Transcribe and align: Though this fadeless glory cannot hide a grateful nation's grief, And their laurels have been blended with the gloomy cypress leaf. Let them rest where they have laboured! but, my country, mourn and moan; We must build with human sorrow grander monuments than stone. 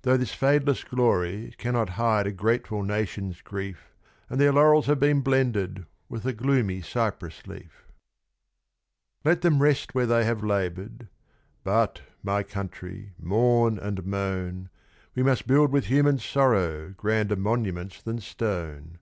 Though 0.00 0.16
this 0.16 0.32
fadeless 0.32 0.82
glory 0.82 1.52
cannot 1.58 1.90
hide 2.00 2.26
a 2.26 2.32
grateful 2.32 2.82
nation's 2.82 3.42
grief, 3.42 3.94
And 4.30 4.40
their 4.40 4.50
laurels 4.50 4.86
have 4.86 4.98
been 4.98 5.20
blended 5.20 5.84
with 6.08 6.22
the 6.22 6.32
gloomy 6.32 6.80
cypress 6.80 7.46
leaf. 7.46 7.84
Let 9.26 9.42
them 9.42 9.60
rest 9.60 9.94
where 9.94 10.06
they 10.06 10.24
have 10.24 10.42
laboured! 10.42 11.08
but, 11.64 12.00
my 12.22 12.42
country, 12.42 13.12
mourn 13.18 13.76
and 13.78 14.06
moan; 14.06 14.70
We 15.14 15.22
must 15.22 15.46
build 15.46 15.70
with 15.70 15.84
human 15.88 16.16
sorrow 16.18 16.94
grander 16.96 17.36
monuments 17.36 18.00
than 18.00 18.20
stone. 18.20 18.96